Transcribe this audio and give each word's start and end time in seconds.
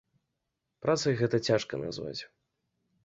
Працай 0.85 1.13
гэта 1.21 1.41
цяжка 1.51 1.73
назваць. 1.85 2.19